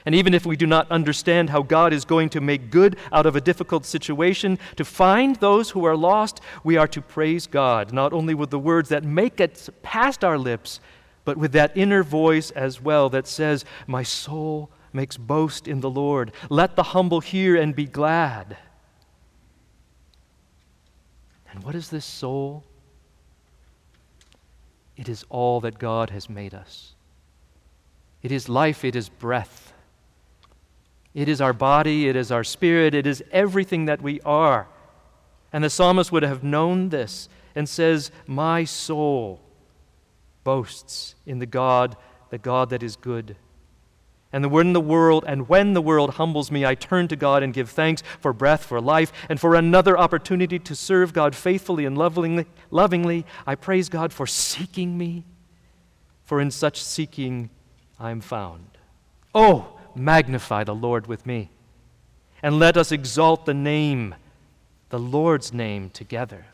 And 0.05 0.15
even 0.15 0.33
if 0.33 0.45
we 0.45 0.55
do 0.55 0.65
not 0.65 0.89
understand 0.91 1.49
how 1.49 1.61
God 1.61 1.93
is 1.93 2.05
going 2.05 2.29
to 2.29 2.41
make 2.41 2.71
good 2.71 2.97
out 3.11 3.25
of 3.25 3.35
a 3.35 3.41
difficult 3.41 3.85
situation, 3.85 4.57
to 4.75 4.85
find 4.85 5.35
those 5.37 5.71
who 5.71 5.85
are 5.85 5.97
lost, 5.97 6.41
we 6.63 6.77
are 6.77 6.87
to 6.87 7.01
praise 7.01 7.47
God, 7.47 7.91
not 7.91 8.13
only 8.13 8.33
with 8.33 8.49
the 8.49 8.59
words 8.59 8.89
that 8.89 9.03
make 9.03 9.39
it 9.39 9.69
past 9.83 10.23
our 10.23 10.37
lips, 10.37 10.79
but 11.25 11.37
with 11.37 11.51
that 11.51 11.75
inner 11.75 12.03
voice 12.03 12.51
as 12.51 12.81
well 12.81 13.09
that 13.09 13.27
says, 13.27 13.65
My 13.85 14.03
soul 14.03 14.69
makes 14.93 15.17
boast 15.17 15.67
in 15.67 15.81
the 15.81 15.89
Lord. 15.89 16.31
Let 16.49 16.75
the 16.75 16.83
humble 16.83 17.19
hear 17.19 17.55
and 17.55 17.75
be 17.75 17.85
glad. 17.85 18.57
And 21.51 21.63
what 21.63 21.75
is 21.75 21.89
this 21.89 22.05
soul? 22.05 22.63
It 24.95 25.09
is 25.09 25.25
all 25.29 25.59
that 25.61 25.77
God 25.77 26.09
has 26.09 26.29
made 26.29 26.53
us. 26.53 26.95
It 28.23 28.31
is 28.31 28.49
life, 28.49 28.83
it 28.83 28.95
is 28.95 29.09
breath. 29.09 29.66
It 31.17 31.27
is 31.27 31.41
our 31.41 31.51
body, 31.51 32.07
it 32.07 32.15
is 32.15 32.31
our 32.31 32.43
spirit, 32.43 32.93
it 32.93 33.07
is 33.07 33.24
everything 33.31 33.86
that 33.86 34.03
we 34.03 34.21
are. 34.21 34.67
And 35.51 35.63
the 35.63 35.69
psalmist 35.71 36.12
would 36.12 36.21
have 36.21 36.43
known 36.43 36.89
this 36.89 37.27
and 37.55 37.67
says, 37.67 38.12
My 38.27 38.65
soul 38.65 39.41
boasts 40.43 41.15
in 41.25 41.39
the 41.39 41.47
God, 41.47 41.97
the 42.29 42.38
God 42.38 42.69
that 42.69 42.83
is 42.83 42.95
good. 42.95 43.36
And 44.31 44.51
when 44.51 44.74
the 44.74 44.79
world 44.79 45.25
and 45.27 45.50
when 45.50 45.74
the 45.74 45.81
world 45.81 46.12
humbles 46.12 46.51
me, 46.51 46.63
I 46.67 46.75
turn 46.75 47.07
to 47.07 47.15
God 47.15 47.41
and 47.41 47.51
give 47.51 47.71
thanks 47.71 48.03
for 48.19 48.31
breath, 48.31 48.63
for 48.63 48.79
life, 48.79 49.12
and 49.27 49.39
for 49.39 49.55
another 49.55 49.97
opportunity 49.97 50.59
to 50.59 50.75
serve 50.75 51.13
God 51.13 51.33
faithfully 51.33 51.86
and 51.86 51.97
lovingly. 51.97 52.45
lovingly. 52.69 53.25
I 53.47 53.55
praise 53.55 53.89
God 53.89 54.13
for 54.13 54.27
seeking 54.27 55.00
me, 55.00 55.25
for 56.25 56.39
in 56.39 56.51
such 56.51 56.79
seeking 56.79 57.50
I 58.00 58.12
am 58.12 58.21
found. 58.21 58.77
Oh, 59.33 59.76
magnify 59.97 60.63
the 60.63 60.75
Lord 60.75 61.07
with 61.07 61.25
me. 61.25 61.49
And 62.43 62.59
let 62.59 62.77
us 62.77 62.91
exalt 62.91 63.45
the 63.45 63.53
name, 63.53 64.15
the 64.89 64.99
Lord's 64.99 65.51
name, 65.53 65.89
together. 65.89 66.45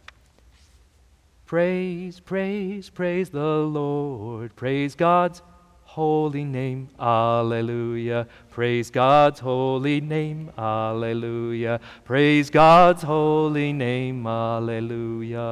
Praise, 1.46 2.20
praise, 2.20 2.90
praise 2.90 3.30
the 3.30 3.60
Lord. 3.60 4.56
Praise 4.56 4.96
God's 4.96 5.42
holy 5.84 6.44
name. 6.44 6.90
Alleluia. 7.00 8.28
Praise 8.50 8.90
God's 8.90 9.40
holy 9.42 10.02
name. 10.02 10.52
Alleluia. 10.58 11.80
Praise 12.06 12.50
God's 12.50 13.04
holy 13.04 13.72
name. 13.74 14.26
Alleluia. 14.26 15.44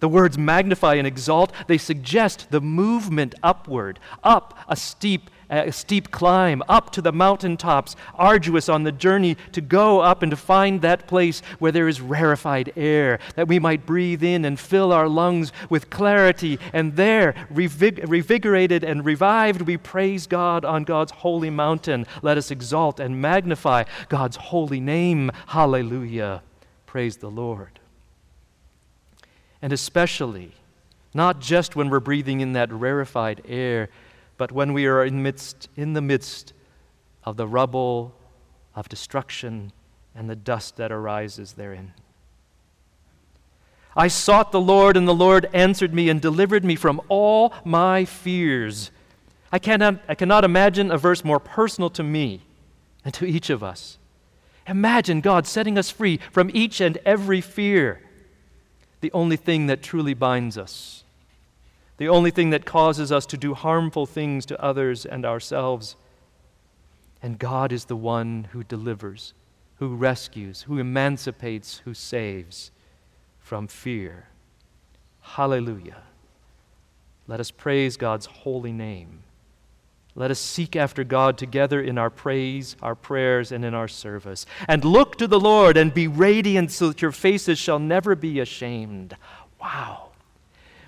The 0.00 0.08
words 0.08 0.36
magnify 0.36 0.94
and 0.94 1.06
exalt, 1.06 1.52
they 1.68 1.78
suggest 1.78 2.50
the 2.50 2.60
movement 2.60 3.36
upward, 3.40 4.00
up 4.24 4.58
a 4.66 4.74
steep 4.74 5.30
a 5.52 5.70
steep 5.70 6.10
climb 6.10 6.62
up 6.68 6.90
to 6.92 7.02
the 7.02 7.12
mountaintops, 7.12 7.94
arduous 8.14 8.68
on 8.68 8.84
the 8.84 8.92
journey 8.92 9.36
to 9.52 9.60
go 9.60 10.00
up 10.00 10.22
and 10.22 10.30
to 10.30 10.36
find 10.36 10.80
that 10.80 11.06
place 11.06 11.40
where 11.58 11.72
there 11.72 11.88
is 11.88 12.00
rarefied 12.00 12.72
air, 12.74 13.18
that 13.36 13.48
we 13.48 13.58
might 13.58 13.84
breathe 13.84 14.22
in 14.22 14.44
and 14.44 14.58
fill 14.58 14.92
our 14.92 15.08
lungs 15.08 15.52
with 15.68 15.90
clarity. 15.90 16.58
And 16.72 16.96
there, 16.96 17.34
revig- 17.52 18.04
revigorated 18.06 18.82
and 18.82 19.04
revived, 19.04 19.62
we 19.62 19.76
praise 19.76 20.26
God 20.26 20.64
on 20.64 20.84
God's 20.84 21.12
holy 21.12 21.50
mountain. 21.50 22.06
Let 22.22 22.38
us 22.38 22.50
exalt 22.50 22.98
and 22.98 23.20
magnify 23.20 23.84
God's 24.08 24.36
holy 24.36 24.80
name. 24.80 25.30
Hallelujah. 25.48 26.42
Praise 26.86 27.18
the 27.18 27.30
Lord. 27.30 27.78
And 29.60 29.72
especially, 29.72 30.52
not 31.14 31.40
just 31.40 31.76
when 31.76 31.90
we're 31.90 32.00
breathing 32.00 32.40
in 32.40 32.52
that 32.54 32.72
rarefied 32.72 33.42
air, 33.46 33.88
but 34.36 34.52
when 34.52 34.72
we 34.72 34.86
are 34.86 35.04
in, 35.04 35.22
midst, 35.22 35.68
in 35.76 35.92
the 35.92 36.00
midst 36.00 36.52
of 37.24 37.36
the 37.36 37.46
rubble 37.46 38.14
of 38.74 38.88
destruction 38.88 39.72
and 40.14 40.28
the 40.28 40.36
dust 40.36 40.76
that 40.76 40.92
arises 40.92 41.52
therein. 41.54 41.92
I 43.94 44.08
sought 44.08 44.52
the 44.52 44.60
Lord, 44.60 44.96
and 44.96 45.06
the 45.06 45.14
Lord 45.14 45.48
answered 45.52 45.92
me 45.92 46.08
and 46.08 46.20
delivered 46.20 46.64
me 46.64 46.76
from 46.76 47.00
all 47.08 47.52
my 47.64 48.04
fears. 48.04 48.90
I 49.50 49.58
cannot, 49.58 50.00
I 50.08 50.14
cannot 50.14 50.44
imagine 50.44 50.90
a 50.90 50.96
verse 50.96 51.24
more 51.24 51.38
personal 51.38 51.90
to 51.90 52.02
me 52.02 52.40
and 53.04 53.12
to 53.14 53.26
each 53.26 53.50
of 53.50 53.62
us. 53.62 53.98
Imagine 54.66 55.20
God 55.20 55.46
setting 55.46 55.76
us 55.76 55.90
free 55.90 56.20
from 56.30 56.50
each 56.54 56.80
and 56.80 56.96
every 57.04 57.40
fear. 57.40 58.00
the 59.02 59.12
only 59.12 59.36
thing 59.36 59.66
that 59.66 59.82
truly 59.82 60.14
binds 60.14 60.56
us, 60.56 61.01
the 62.02 62.08
only 62.08 62.32
thing 62.32 62.50
that 62.50 62.64
causes 62.64 63.12
us 63.12 63.24
to 63.26 63.36
do 63.36 63.54
harmful 63.54 64.06
things 64.06 64.44
to 64.46 64.60
others 64.60 65.06
and 65.06 65.24
ourselves. 65.24 65.94
And 67.22 67.38
God 67.38 67.70
is 67.70 67.84
the 67.84 67.94
one 67.94 68.48
who 68.50 68.64
delivers, 68.64 69.34
who 69.76 69.94
rescues, 69.94 70.62
who 70.62 70.80
emancipates, 70.80 71.80
who 71.84 71.94
saves 71.94 72.72
from 73.38 73.68
fear. 73.68 74.26
Hallelujah. 75.20 76.02
Let 77.28 77.38
us 77.38 77.52
praise 77.52 77.96
God's 77.96 78.26
holy 78.26 78.72
name. 78.72 79.20
Let 80.16 80.32
us 80.32 80.40
seek 80.40 80.74
after 80.74 81.04
God 81.04 81.38
together 81.38 81.80
in 81.80 81.98
our 81.98 82.10
praise, 82.10 82.74
our 82.82 82.96
prayers, 82.96 83.52
and 83.52 83.64
in 83.64 83.74
our 83.74 83.86
service. 83.86 84.44
And 84.66 84.84
look 84.84 85.18
to 85.18 85.28
the 85.28 85.38
Lord 85.38 85.76
and 85.76 85.94
be 85.94 86.08
radiant 86.08 86.72
so 86.72 86.88
that 86.88 87.00
your 87.00 87.12
faces 87.12 87.60
shall 87.60 87.78
never 87.78 88.16
be 88.16 88.40
ashamed. 88.40 89.16
Wow. 89.60 90.11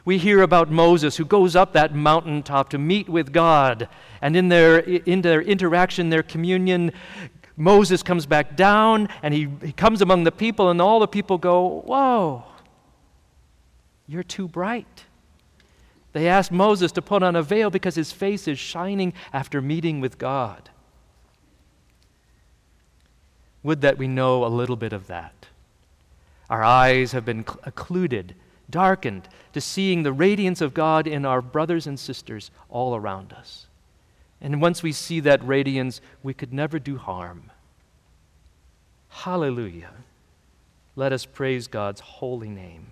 We 0.05 0.19
hear 0.19 0.43
about 0.43 0.71
Moses 0.71 1.17
who 1.17 1.25
goes 1.25 1.57
up 1.57 1.73
that 1.73 1.95
mountaintop 1.95 2.69
to 2.71 2.79
meet 2.79 3.09
with 3.09 3.33
God. 3.33 3.89
And 4.21 4.37
in 4.37 4.49
their, 4.49 4.79
in 4.81 5.23
their 5.23 5.41
interaction, 5.41 6.11
their 6.11 6.23
communion, 6.23 6.93
Moses 7.57 8.03
comes 8.03 8.27
back 8.27 8.57
down 8.57 9.09
and 9.23 9.33
he, 9.33 9.49
he 9.63 9.73
comes 9.73 10.03
among 10.03 10.25
the 10.25 10.33
people, 10.33 10.71
and 10.71 10.81
all 10.81 11.01
the 11.01 11.09
people 11.09 11.39
go, 11.39 11.83
Whoa, 11.87 12.45
you're 14.07 14.23
too 14.23 14.49
bright. 14.49 15.05
They 16.13 16.29
asked 16.29 16.53
Moses 16.53 16.93
to 16.93 17.03
put 17.03 17.23
on 17.23 17.35
a 17.35 17.43
veil 17.43 17.71
because 17.71 17.97
his 17.97 18.13
face 18.13 18.47
is 18.47 18.59
shining 18.59 19.15
after 19.33 19.61
meeting 19.61 20.01
with 20.01 20.19
God. 20.19 20.71
Would 23.63 23.81
that 23.81 23.99
we 23.99 24.07
know 24.07 24.45
a 24.45 24.47
little 24.47 24.77
bit 24.77 24.93
of 24.93 25.07
that. 25.09 25.47
Our 26.51 26.63
eyes 26.63 27.13
have 27.13 27.25
been 27.25 27.45
occluded, 27.65 28.35
darkened, 28.69 29.29
to 29.53 29.61
seeing 29.61 30.03
the 30.03 30.13
radiance 30.13 30.61
of 30.61 30.75
God 30.75 31.07
in 31.07 31.25
our 31.25 31.41
brothers 31.43 31.87
and 31.87 31.99
sisters 31.99 32.51
all 32.69 32.95
around 32.95 33.33
us. 33.33 33.67
And 34.41 34.61
once 34.61 34.83
we 34.83 34.93
see 34.93 35.21
that 35.21 35.47
radiance, 35.47 36.01
we 36.23 36.35
could 36.35 36.53
never 36.53 36.79
do 36.79 36.99
harm. 36.99 37.51
Hallelujah. 39.09 39.93
Let 40.97 41.13
us 41.13 41.25
praise 41.25 41.67
God's 41.67 42.01
holy 42.01 42.49
name 42.49 42.87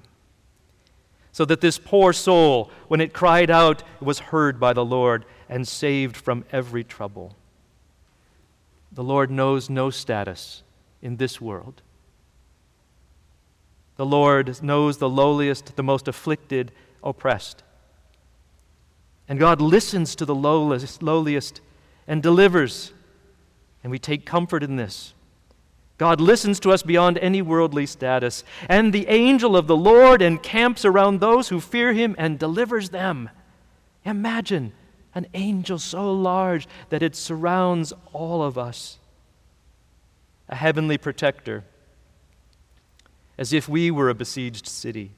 so 1.32 1.46
that 1.46 1.62
this 1.62 1.78
poor 1.78 2.12
soul, 2.12 2.70
when 2.88 3.00
it 3.00 3.14
cried 3.14 3.50
out, 3.50 3.82
was 4.00 4.18
heard 4.18 4.60
by 4.60 4.74
the 4.74 4.84
Lord 4.84 5.24
and 5.48 5.66
saved 5.66 6.16
from 6.16 6.44
every 6.52 6.84
trouble. 6.84 7.34
The 8.92 9.02
Lord 9.02 9.30
knows 9.30 9.70
no 9.70 9.88
status 9.88 10.62
in 11.00 11.16
this 11.16 11.40
world. 11.40 11.80
The 14.02 14.06
Lord 14.06 14.60
knows 14.64 14.98
the 14.98 15.08
lowliest, 15.08 15.76
the 15.76 15.82
most 15.84 16.08
afflicted, 16.08 16.72
oppressed. 17.04 17.62
And 19.28 19.38
God 19.38 19.60
listens 19.60 20.16
to 20.16 20.24
the 20.24 20.34
lowliest, 20.34 21.04
lowliest 21.04 21.60
and 22.08 22.20
delivers. 22.20 22.92
And 23.84 23.92
we 23.92 24.00
take 24.00 24.26
comfort 24.26 24.64
in 24.64 24.74
this. 24.74 25.14
God 25.98 26.20
listens 26.20 26.58
to 26.58 26.72
us 26.72 26.82
beyond 26.82 27.16
any 27.18 27.42
worldly 27.42 27.86
status. 27.86 28.42
And 28.68 28.92
the 28.92 29.06
angel 29.06 29.56
of 29.56 29.68
the 29.68 29.76
Lord 29.76 30.20
encamps 30.20 30.84
around 30.84 31.20
those 31.20 31.50
who 31.50 31.60
fear 31.60 31.92
him 31.92 32.16
and 32.18 32.40
delivers 32.40 32.90
them. 32.90 33.30
Imagine 34.04 34.72
an 35.14 35.28
angel 35.32 35.78
so 35.78 36.12
large 36.12 36.66
that 36.88 37.04
it 37.04 37.14
surrounds 37.14 37.92
all 38.12 38.42
of 38.42 38.58
us, 38.58 38.98
a 40.48 40.56
heavenly 40.56 40.98
protector, 40.98 41.62
as 43.42 43.52
if 43.52 43.68
we 43.68 43.90
were 43.90 44.08
a 44.08 44.14
besieged 44.14 44.68
city. 44.68 45.10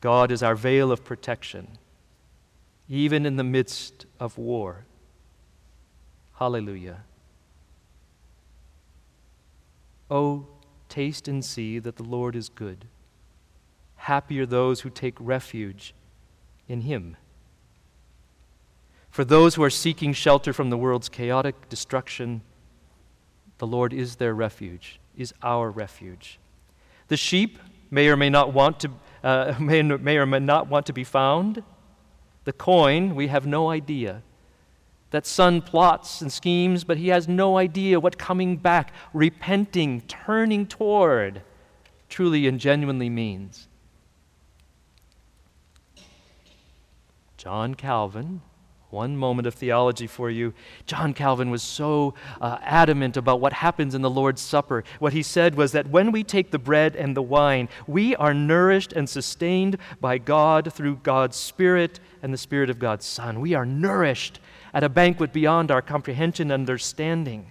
God 0.00 0.30
is 0.30 0.44
our 0.44 0.54
veil 0.54 0.92
of 0.92 1.04
protection, 1.04 1.66
even 2.88 3.26
in 3.26 3.34
the 3.34 3.42
midst 3.42 4.06
of 4.20 4.38
war. 4.38 4.84
Hallelujah. 6.34 6.98
Oh, 10.08 10.46
taste 10.88 11.26
and 11.26 11.44
see 11.44 11.80
that 11.80 11.96
the 11.96 12.04
Lord 12.04 12.36
is 12.36 12.48
good. 12.48 12.84
Happy 13.96 14.38
are 14.38 14.46
those 14.46 14.82
who 14.82 14.90
take 14.90 15.16
refuge 15.18 15.94
in 16.68 16.82
Him. 16.82 17.16
For 19.10 19.24
those 19.24 19.56
who 19.56 19.64
are 19.64 19.78
seeking 19.84 20.12
shelter 20.12 20.52
from 20.52 20.70
the 20.70 20.78
world's 20.78 21.08
chaotic 21.08 21.68
destruction, 21.68 22.42
the 23.58 23.66
Lord 23.66 23.92
is 23.92 24.14
their 24.14 24.32
refuge, 24.32 25.00
is 25.16 25.34
our 25.42 25.70
refuge. 25.70 26.38
The 27.08 27.16
sheep 27.16 27.58
may 27.90 28.08
or 28.08 28.16
may 28.16 28.30
not 28.30 28.52
want 28.52 28.80
to, 28.80 28.90
uh, 29.22 29.54
may, 29.60 29.82
may 29.82 30.16
or 30.16 30.26
may 30.26 30.38
not 30.38 30.68
want 30.68 30.86
to 30.86 30.92
be 30.92 31.04
found. 31.04 31.62
The 32.44 32.52
coin, 32.52 33.14
we 33.14 33.28
have 33.28 33.46
no 33.46 33.70
idea 33.70 34.22
that 35.14 35.26
son 35.26 35.62
plots 35.62 36.20
and 36.20 36.32
schemes, 36.32 36.82
but 36.82 36.96
he 36.96 37.08
has 37.08 37.28
no 37.28 37.56
idea 37.56 38.00
what 38.00 38.18
coming 38.18 38.56
back, 38.56 38.92
repenting, 39.12 40.00
turning 40.02 40.66
toward 40.66 41.42
truly 42.08 42.48
and 42.48 42.58
genuinely 42.58 43.08
means. 43.08 43.68
John 47.36 47.74
Calvin, 47.76 48.40
one 48.94 49.16
moment 49.16 49.46
of 49.46 49.54
theology 49.54 50.06
for 50.06 50.30
you. 50.30 50.54
John 50.86 51.12
Calvin 51.12 51.50
was 51.50 51.62
so 51.62 52.14
uh, 52.40 52.58
adamant 52.62 53.16
about 53.16 53.40
what 53.40 53.52
happens 53.52 53.94
in 53.94 54.02
the 54.02 54.08
Lord's 54.08 54.40
Supper. 54.40 54.84
What 55.00 55.12
he 55.12 55.22
said 55.22 55.56
was 55.56 55.72
that 55.72 55.88
when 55.88 56.12
we 56.12 56.22
take 56.22 56.52
the 56.52 56.58
bread 56.58 56.94
and 56.94 57.16
the 57.16 57.22
wine, 57.22 57.68
we 57.86 58.14
are 58.16 58.32
nourished 58.32 58.92
and 58.92 59.08
sustained 59.08 59.76
by 60.00 60.18
God 60.18 60.72
through 60.72 61.00
God's 61.02 61.36
Spirit 61.36 61.98
and 62.22 62.32
the 62.32 62.38
Spirit 62.38 62.70
of 62.70 62.78
God's 62.78 63.04
Son. 63.04 63.40
We 63.40 63.54
are 63.54 63.66
nourished 63.66 64.38
at 64.72 64.84
a 64.84 64.88
banquet 64.88 65.32
beyond 65.32 65.70
our 65.70 65.82
comprehension 65.82 66.50
and 66.50 66.62
understanding. 66.62 67.50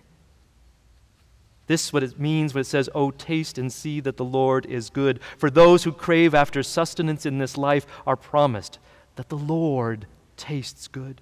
This 1.67 1.85
is 1.85 1.93
what 1.93 2.03
it 2.03 2.19
means 2.19 2.53
when 2.53 2.61
it 2.61 2.67
says, 2.67 2.89
Oh, 2.93 3.11
taste 3.11 3.57
and 3.57 3.71
see 3.71 3.99
that 4.01 4.17
the 4.17 4.25
Lord 4.25 4.65
is 4.65 4.89
good. 4.89 5.19
For 5.37 5.49
those 5.49 5.83
who 5.83 5.91
crave 5.91 6.33
after 6.33 6.61
sustenance 6.61 7.25
in 7.25 7.37
this 7.37 7.57
life 7.57 7.85
are 8.05 8.17
promised 8.17 8.79
that 9.15 9.29
the 9.29 9.37
Lord 9.37 10.05
tastes 10.35 10.87
good. 10.87 11.21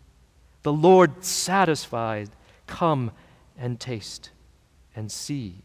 The 0.63 0.73
Lord 0.73 1.23
satisfies. 1.23 2.29
Come 2.67 3.11
and 3.57 3.79
taste 3.79 4.29
and 4.95 5.11
see. 5.11 5.55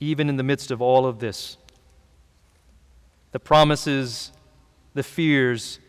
Even 0.00 0.28
in 0.28 0.36
the 0.36 0.42
midst 0.42 0.70
of 0.70 0.82
all 0.82 1.06
of 1.06 1.18
this, 1.18 1.56
the 3.32 3.40
promises 3.40 4.32
the 4.94 5.02
fears, 5.02 5.80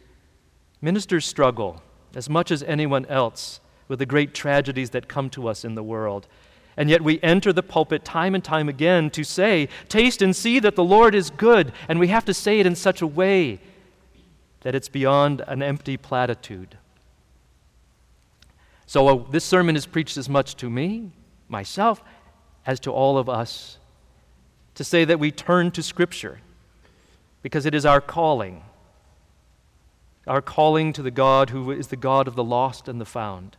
ministers 0.81 1.25
struggle 1.25 1.81
as 2.15 2.29
much 2.29 2.51
as 2.51 2.63
anyone 2.63 3.05
else 3.05 3.59
with 3.87 3.99
the 3.99 4.05
great 4.05 4.33
tragedies 4.33 4.89
that 4.91 5.07
come 5.07 5.29
to 5.29 5.47
us 5.47 5.63
in 5.63 5.75
the 5.75 5.83
world. 5.83 6.27
And 6.77 6.89
yet 6.89 7.01
we 7.01 7.19
enter 7.21 7.53
the 7.53 7.63
pulpit 7.63 8.03
time 8.03 8.35
and 8.35 8.43
time 8.43 8.67
again 8.67 9.09
to 9.11 9.23
say, 9.23 9.69
Taste 9.87 10.21
and 10.21 10.35
see 10.35 10.59
that 10.59 10.75
the 10.75 10.83
Lord 10.83 11.15
is 11.15 11.29
good. 11.29 11.71
And 11.87 11.99
we 11.99 12.09
have 12.09 12.25
to 12.25 12.33
say 12.33 12.59
it 12.59 12.65
in 12.65 12.75
such 12.75 13.01
a 13.01 13.07
way 13.07 13.59
that 14.61 14.75
it's 14.75 14.89
beyond 14.89 15.41
an 15.47 15.63
empty 15.63 15.95
platitude. 15.95 16.77
So 18.85 19.07
uh, 19.07 19.31
this 19.31 19.45
sermon 19.45 19.75
is 19.75 19.85
preached 19.85 20.17
as 20.17 20.27
much 20.27 20.55
to 20.57 20.69
me, 20.69 21.11
myself, 21.47 22.03
as 22.65 22.79
to 22.81 22.91
all 22.91 23.17
of 23.17 23.29
us 23.29 23.77
to 24.75 24.83
say 24.83 25.05
that 25.05 25.19
we 25.19 25.31
turn 25.31 25.71
to 25.71 25.81
Scripture 25.81 26.39
because 27.41 27.65
it 27.65 27.73
is 27.73 27.85
our 27.85 28.01
calling 28.01 28.63
our 30.27 30.41
calling 30.41 30.91
to 30.93 31.03
the 31.03 31.11
God 31.11 31.51
who 31.51 31.71
is 31.71 31.87
the 31.87 31.95
God 31.95 32.27
of 32.27 32.35
the 32.35 32.43
lost 32.43 32.87
and 32.87 32.99
the 32.99 33.05
found. 33.05 33.57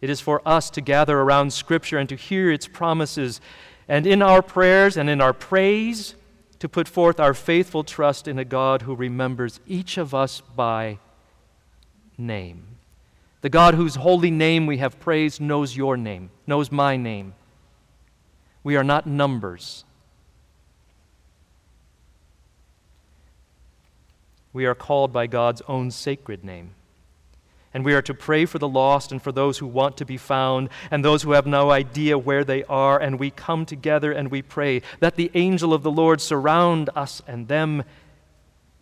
It 0.00 0.10
is 0.10 0.20
for 0.20 0.42
us 0.46 0.70
to 0.70 0.80
gather 0.80 1.18
around 1.18 1.52
Scripture 1.52 1.98
and 1.98 2.08
to 2.08 2.16
hear 2.16 2.50
its 2.50 2.68
promises, 2.68 3.40
and 3.88 4.06
in 4.06 4.22
our 4.22 4.42
prayers 4.42 4.96
and 4.96 5.08
in 5.08 5.20
our 5.20 5.32
praise, 5.32 6.14
to 6.58 6.68
put 6.68 6.88
forth 6.88 7.20
our 7.20 7.34
faithful 7.34 7.84
trust 7.84 8.26
in 8.26 8.38
a 8.38 8.44
God 8.44 8.82
who 8.82 8.94
remembers 8.94 9.60
each 9.66 9.98
of 9.98 10.14
us 10.14 10.40
by 10.40 10.98
name. 12.16 12.64
The 13.42 13.48
God 13.48 13.74
whose 13.74 13.96
holy 13.96 14.30
name 14.30 14.66
we 14.66 14.78
have 14.78 14.98
praised 14.98 15.40
knows 15.40 15.76
your 15.76 15.96
name, 15.96 16.30
knows 16.46 16.72
my 16.72 16.96
name. 16.96 17.34
We 18.64 18.76
are 18.76 18.84
not 18.84 19.06
numbers. 19.06 19.84
we 24.56 24.64
are 24.64 24.74
called 24.74 25.12
by 25.12 25.26
God's 25.26 25.60
own 25.68 25.90
sacred 25.90 26.42
name. 26.42 26.70
And 27.76 27.84
we 27.84 27.92
are 27.92 28.00
to 28.00 28.14
pray 28.14 28.46
for 28.46 28.58
the 28.58 28.66
lost 28.66 29.12
and 29.12 29.20
for 29.20 29.32
those 29.32 29.58
who 29.58 29.66
want 29.66 29.98
to 29.98 30.06
be 30.06 30.16
found 30.16 30.70
and 30.90 31.04
those 31.04 31.24
who 31.24 31.32
have 31.32 31.46
no 31.46 31.70
idea 31.70 32.16
where 32.16 32.42
they 32.42 32.64
are. 32.64 32.98
And 32.98 33.20
we 33.20 33.30
come 33.30 33.66
together 33.66 34.12
and 34.12 34.30
we 34.30 34.40
pray 34.40 34.80
that 35.00 35.16
the 35.16 35.30
angel 35.34 35.74
of 35.74 35.82
the 35.82 35.90
Lord 35.90 36.22
surround 36.22 36.88
us 36.96 37.20
and 37.26 37.48
them 37.48 37.84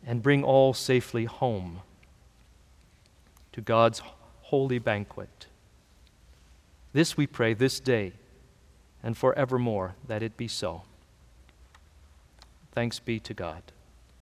and 0.06 0.22
bring 0.22 0.44
all 0.44 0.72
safely 0.74 1.24
home 1.24 1.80
to 3.50 3.60
God's 3.60 4.00
holy 4.42 4.78
banquet. 4.78 5.46
This 6.92 7.16
we 7.16 7.26
pray 7.26 7.52
this 7.52 7.80
day 7.80 8.12
and 9.02 9.16
forevermore 9.16 9.96
that 10.06 10.22
it 10.22 10.36
be 10.36 10.46
so. 10.46 10.82
Thanks 12.70 13.00
be 13.00 13.18
to 13.18 13.34
God. 13.34 13.73